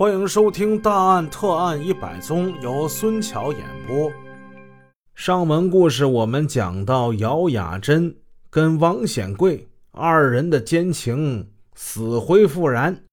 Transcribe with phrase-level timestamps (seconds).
[0.00, 4.10] 欢迎收听《大案特案一百宗》，由孙桥演播。
[5.14, 8.16] 上文故事我们讲到，姚雅珍
[8.48, 13.04] 跟王显贵二人的奸情死灰复燃。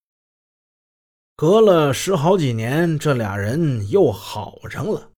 [1.36, 5.10] 隔了十好几年，这俩人又好上了。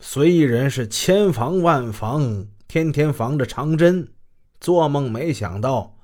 [0.00, 4.08] 随意人是千防万防，天天防着长针，
[4.60, 5.94] 做梦没想到，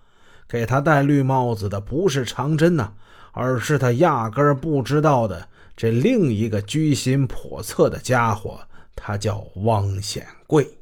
[0.46, 2.92] 给他戴绿帽子的不是长针呐。
[3.32, 8.60] 而是他压根儿不知道的这另一个居心叵测的家伙，
[8.94, 10.78] 他叫汪显贵。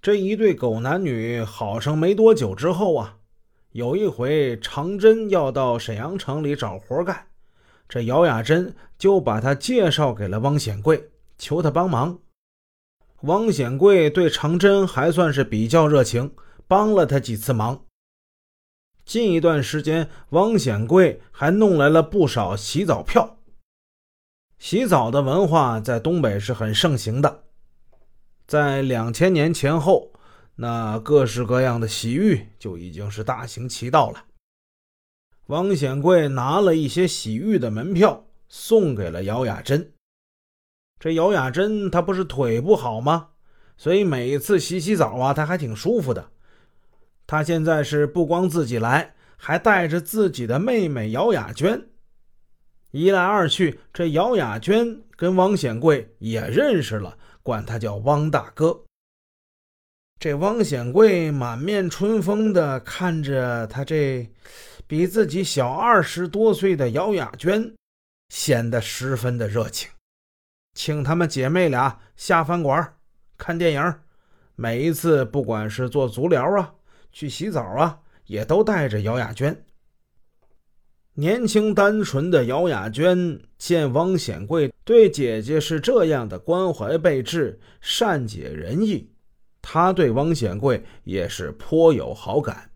[0.00, 3.16] 这一对狗男女好上没多久之后啊，
[3.72, 7.26] 有一回长真要到沈阳城里找活干，
[7.88, 12.18] 这姚雅珍就把他介绍给了汪显贵，求他帮忙。
[13.22, 16.32] 汪显贵对长真还算是比较热情，
[16.68, 17.83] 帮了他几次忙。
[19.04, 23.38] 近一段时间，汪显贵还弄来了不少洗澡票。
[24.58, 27.44] 洗澡的文化在东北是很盛行的，
[28.46, 30.12] 在两千年前后，
[30.56, 34.24] 那各式各样的洗浴就已经是大行其道了。
[35.48, 39.92] 汪显贵拿了一些洗浴的门票，送给了姚雅珍。
[40.98, 43.28] 这姚雅珍她不是腿不好吗？
[43.76, 46.30] 所以每次洗洗澡啊，她还挺舒服的。
[47.34, 51.88] 他现在是不光自己来，还带着自己的妹妹姚雅娟。
[52.92, 58.84] 一来二去，这姚雅娟跟汪显贵也认识了，管他叫汪大哥。
[60.20, 64.30] 这汪显贵满面春风的看着他这
[64.86, 67.74] 比自己小二十多岁的姚雅娟，
[68.28, 69.90] 显得十分的热情，
[70.74, 72.94] 请他们姐妹俩下饭馆
[73.36, 73.94] 看电影。
[74.54, 76.74] 每一次，不管是做足疗啊。
[77.14, 79.64] 去洗澡啊，也都带着姚雅娟。
[81.14, 89.12] 年轻单纯的姚雅娟见汪显贵对姐姐是这样的关怀备至、善解人意，
[89.62, 92.72] 她对汪显贵也是颇有好感。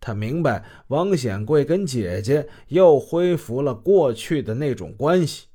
[0.00, 5.48] 她明白汪显贵跟姐姐又恢复了过去的那种关系。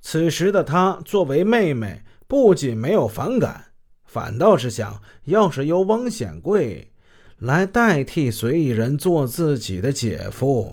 [0.00, 3.73] 此时的她作为妹妹，不仅没有反感。
[4.14, 6.92] 反倒是想，要是由汪显贵
[7.38, 10.72] 来代替随意人做自己的姐夫，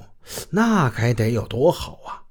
[0.51, 2.21] 那该得有多好啊！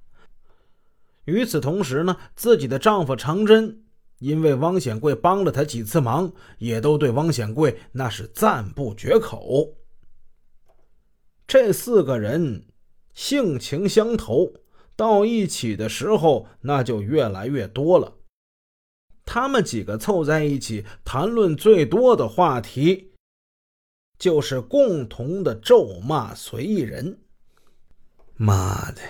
[1.25, 3.82] 与此同时呢，自己的丈夫长真
[4.21, 9.75] 因为汪显贵帮了他几次忙，也都对汪显贵那是赞不绝口。
[11.48, 12.66] 这四个人
[13.15, 14.53] 性情相投，
[14.94, 18.19] 到一起的时候，那就越来越多了。
[19.32, 23.12] 他们几个凑在一起谈论最多的话题，
[24.18, 27.20] 就是共同的咒骂随意人。
[28.34, 29.00] 妈的，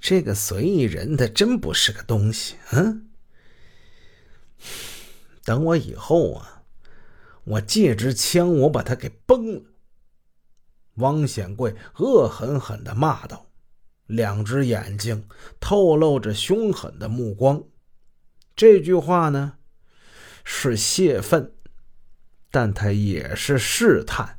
[0.00, 2.56] 这个随意人他真不是个东西！
[2.72, 3.08] 嗯，
[5.44, 6.64] 等我以后啊，
[7.44, 9.62] 我借支枪，我把他给崩了。
[10.94, 13.46] 汪显贵恶狠狠的骂道，
[14.06, 15.28] 两只眼睛
[15.60, 17.62] 透露着凶狠的目光。
[18.56, 19.58] 这句话呢，
[20.42, 21.52] 是泄愤，
[22.50, 24.38] 但他也是试探。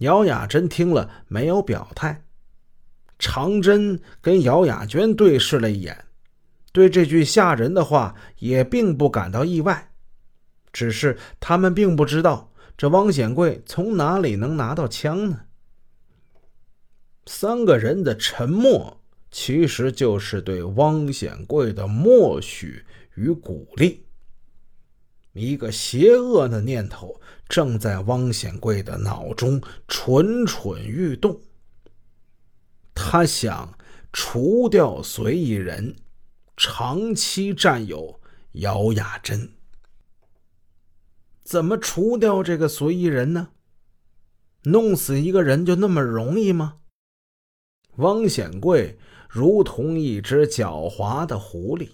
[0.00, 2.26] 姚雅珍听了没有表态，
[3.18, 6.04] 长真跟姚雅娟对视了一眼，
[6.70, 9.92] 对这句吓人的话也并不感到意外，
[10.70, 15.46] 只是他们并不知道这汪显贵从哪里能拿到枪呢。
[17.24, 19.01] 三个人的沉默。
[19.32, 22.84] 其实就是对汪显贵的默许
[23.14, 24.04] 与鼓励。
[25.32, 31.40] 一个邪恶的念头正在汪显贵的脑中蠢蠢欲动。
[32.94, 33.78] 他想
[34.12, 35.96] 除掉随意人，
[36.54, 38.20] 长期占有
[38.52, 39.50] 姚雅珍。
[41.42, 43.48] 怎么除掉这个随意人呢？
[44.64, 46.76] 弄死一个人就那么容易吗？
[47.96, 48.98] 汪显贵。
[49.32, 51.92] 如同一只狡猾的狐狸，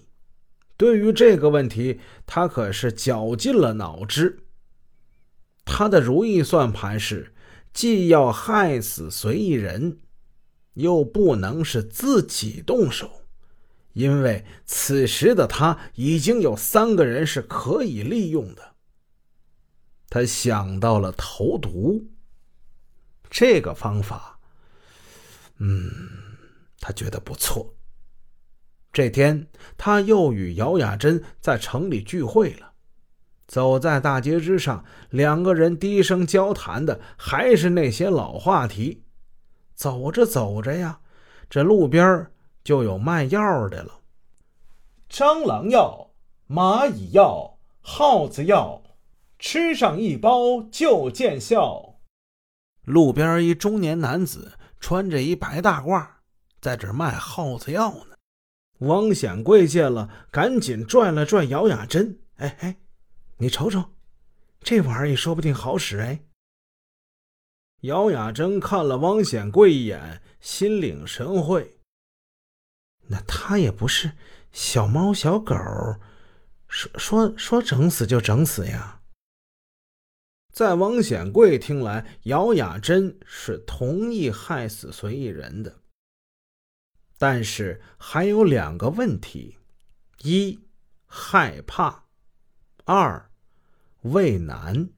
[0.75, 4.39] 对于这个问题，他可是绞尽了脑汁。
[5.63, 7.33] 他的如意算盘是，
[7.71, 9.99] 既要害死随意人，
[10.73, 13.09] 又不能是自己动手，
[13.93, 18.75] 因为此时的他已经有三个人是可以利用的。
[20.09, 22.05] 他想到了投毒
[23.29, 24.37] 这个方法，
[25.59, 26.28] 嗯。
[26.79, 27.75] 他觉得不错。
[28.91, 29.47] 这天，
[29.77, 32.73] 他又与姚雅珍在城里聚会了。
[33.47, 39.03] 走在大街之上，两个人低声交谈的还是那些老话题。
[39.75, 40.99] 走着走着呀，
[41.49, 42.31] 这路边
[42.63, 44.01] 就有卖药的了。
[45.09, 46.11] 蟑螂药、
[46.47, 48.83] 蚂蚁药、耗子药，
[49.39, 51.95] 吃上一包就见效。
[52.83, 56.05] 路边一中年男子穿着一白大褂，
[56.61, 58.15] 在这卖耗子药呢。
[58.79, 62.77] 王显贵见了，赶紧拽了拽姚雅珍：“哎哎，
[63.37, 63.83] 你瞅瞅，
[64.61, 66.23] 这玩意儿也说不定好使哎。”
[67.81, 71.77] 姚雅珍看了汪显贵一眼，心领神会。
[73.07, 74.11] 那他也不是
[74.51, 75.55] 小猫小狗，
[76.67, 79.01] 说说说整死就整死呀。
[80.53, 85.81] 在汪显贵听来，姚雅珍是同意害死随意人的，
[87.19, 89.57] 但是还有两个问题：
[90.23, 90.57] 一
[91.05, 92.05] 害怕，
[92.85, 93.29] 二
[94.03, 94.89] 畏难。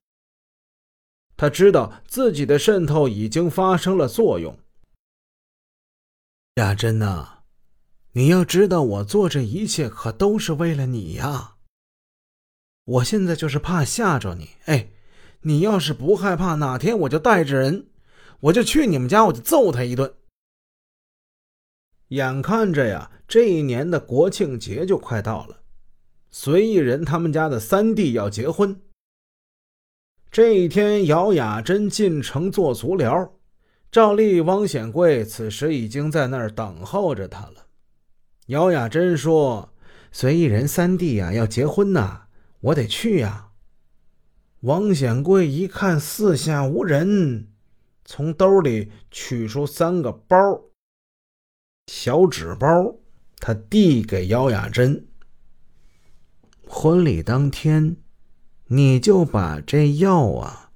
[1.36, 4.60] 他知道自己的渗透已经发生了作用。
[6.56, 7.40] 雅珍呐，
[8.12, 11.56] 你要知道，我做这一切可都是为了你呀。
[12.84, 14.52] 我现在就是怕吓着你。
[14.66, 14.92] 哎，
[15.42, 17.88] 你要是不害怕，哪天我就带着人，
[18.42, 20.14] 我就去你们家，我就揍他一顿。
[22.12, 25.62] 眼看着呀，这一年的国庆节就快到了，
[26.30, 28.82] 随意人他们家的三弟要结婚。
[30.30, 33.34] 这一天，姚雅珍进城做足疗，
[33.90, 37.68] 照例汪显贵此时已经在那儿等候着他了。
[38.48, 39.74] 姚雅珍说
[40.12, 42.24] ：“随意人三弟呀要结婚呐，
[42.60, 43.52] 我得去呀。”
[44.62, 47.48] 汪显贵一看四下无人，
[48.04, 50.38] 从兜里取出三个包，
[51.88, 52.96] 小纸包，
[53.38, 55.08] 他递给姚雅珍。
[56.68, 57.98] 婚礼当天。
[58.74, 60.72] 你就把这药啊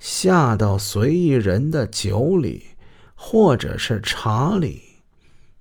[0.00, 2.70] 下到随意人的酒里，
[3.14, 5.04] 或者是茶里，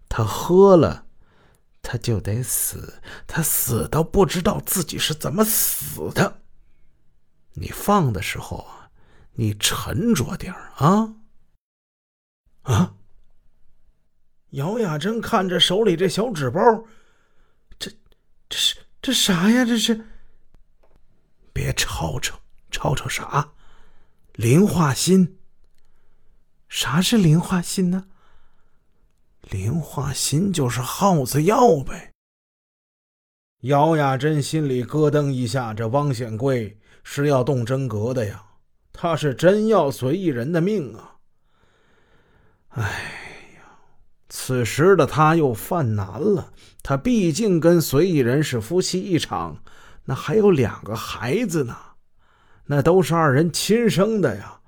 [0.09, 1.05] 他喝了，
[1.83, 6.41] 他就得死，他死都不知道自己是怎么死的。
[7.53, 8.89] 你放的时候啊，
[9.33, 11.13] 你沉着点啊！
[12.63, 12.96] 啊！
[14.51, 16.61] 姚雅珍看着手里这小纸包，
[17.77, 17.91] 这
[18.49, 19.65] 这是这啥呀？
[19.65, 20.05] 这是。
[21.53, 22.39] 别吵吵，
[22.71, 23.53] 吵吵啥？
[24.33, 25.35] 磷化锌。
[26.69, 28.05] 啥是磷化锌呢？
[29.41, 32.11] 磷化锌就是耗子药呗。
[33.61, 38.45] 姚雅珍心里咯噔一下，这汪显贵是要动真格的呀，
[38.93, 41.15] 他是真要随意人的命啊！
[42.69, 43.16] 哎，
[44.29, 46.51] 此时的他又犯难了，
[46.83, 49.63] 他毕竟跟随意人是夫妻一场。
[50.05, 51.75] 那还有两个孩子呢，
[52.65, 54.59] 那都是二人亲生的呀，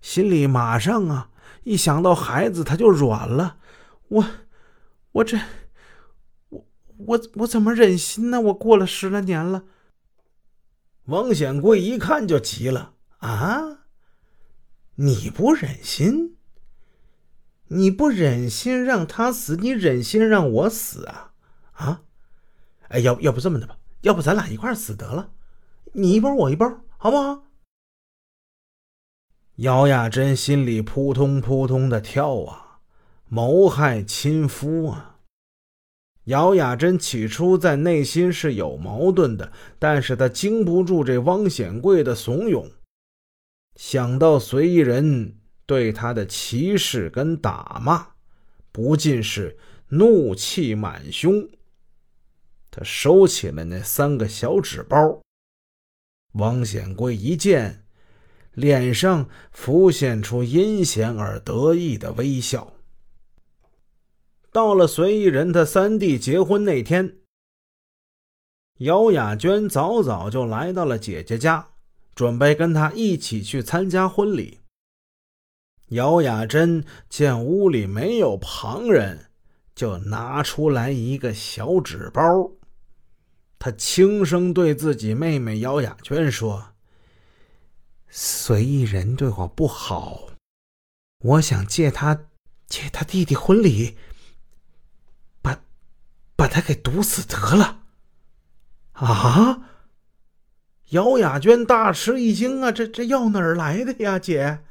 [0.00, 1.30] 心里马上啊，
[1.64, 3.56] 一想到孩子他就软了。
[4.08, 4.24] 我，
[5.12, 5.38] 我这，
[6.50, 6.66] 我
[6.96, 8.40] 我我怎么忍心呢？
[8.40, 9.64] 我过了十来年了。
[11.06, 13.80] 王显贵一看就急了啊！
[14.96, 16.36] 你不忍心？
[17.68, 19.56] 你不忍心让他死？
[19.56, 21.32] 你忍心让我死啊？
[21.72, 22.02] 啊？
[22.88, 23.78] 哎，要要不这么的吧？
[24.02, 25.30] 要不咱俩一块死得了，
[25.94, 27.44] 你一包我一包，好不好？
[29.56, 32.80] 姚雅珍心里扑通扑通的跳啊，
[33.28, 35.20] 谋害亲夫啊！
[36.24, 42.72] 姚雅珍起初在内心是有矛盾的，但是她经不住这汪显贵的怂恿，
[43.76, 48.08] 想到随意人对他的歧视跟打骂，
[48.70, 49.56] 不禁是
[49.88, 51.48] 怒气满胸。
[52.70, 55.20] 他收起了那三个小纸包。
[56.32, 57.84] 王显贵一见，
[58.52, 62.72] 脸上浮现出阴险而得意的微笑。
[64.50, 67.18] 到了随意人他三弟结婚那天，
[68.78, 71.68] 姚雅娟早早就来到了姐姐家，
[72.16, 74.58] 准备跟他一起去参加婚礼。
[75.88, 79.30] 姚雅珍见屋里没有旁人，
[79.74, 82.50] 就拿出来一个小纸包。
[83.58, 86.72] 他轻声对自己妹妹姚雅娟说
[88.08, 90.28] ：“随意人对我不好，
[91.20, 92.26] 我想借他
[92.66, 93.96] 借他弟弟婚礼，
[95.40, 95.62] 把
[96.34, 97.80] 把他给毒死得了。”
[98.94, 99.62] 啊！
[100.90, 102.70] 姚雅娟大吃一惊啊！
[102.70, 104.62] 这这药哪儿来的呀，姐？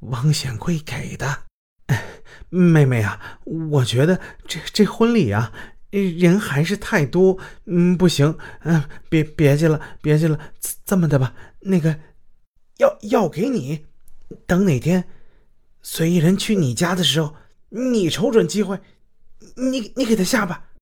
[0.00, 1.44] 王显贵给的。
[2.48, 5.52] 妹妹啊，我觉得这这婚礼啊。
[5.90, 10.38] 人还是太多，嗯，不行，嗯，别别去了，别去了。
[10.84, 12.00] 这么的吧，那个，
[12.76, 13.86] 药药给你，
[14.46, 15.08] 等哪天
[15.80, 17.36] 随意人去你家的时候，
[17.70, 18.78] 你瞅准机会，
[19.54, 20.72] 你你给他下吧。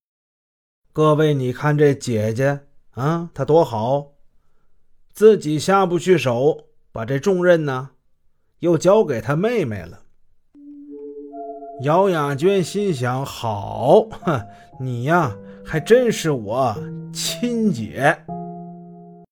[0.92, 4.14] 各位，你看这姐姐啊，她多好，
[5.12, 7.90] 自己下不去手，把这重任呢，
[8.64, 10.00] 又交给他妹妹了。
[11.82, 14.40] 姚雅娟心想：好，哼，
[14.80, 16.74] 你呀，还真是我
[17.12, 18.16] 亲姐。